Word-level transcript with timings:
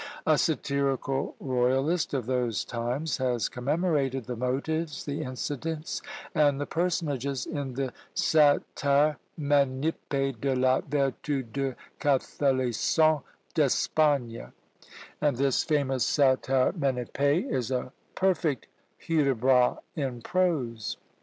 A 0.25 0.35
satirical 0.39 1.35
royalist 1.39 2.15
of 2.15 2.25
those 2.25 2.65
times 2.65 3.17
has 3.17 3.47
commemorated 3.49 4.25
the 4.25 4.35
motives, 4.35 5.05
the 5.05 5.21
incidents, 5.21 6.01
and 6.33 6.59
the 6.59 6.65
personages 6.65 7.45
in 7.45 7.75
the 7.75 7.93
"Satire 8.15 9.17
Ménippée 9.39 10.41
de 10.41 10.55
la 10.55 10.79
Vertu 10.81 11.43
du 11.43 11.75
Catholicon 11.99 13.21
d'Espagne;" 13.53 14.51
and 15.21 15.37
this 15.37 15.63
famous 15.63 16.03
"Satire 16.03 16.73
Ménippée" 16.73 17.47
is 17.53 17.69
a 17.69 17.91
perfect 18.15 18.65
Hudibras 19.07 19.77
in 19.95 20.23
prose! 20.23 20.97